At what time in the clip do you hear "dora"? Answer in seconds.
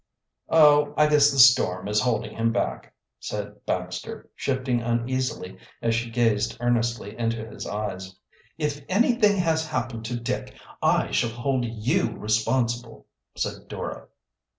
13.67-14.07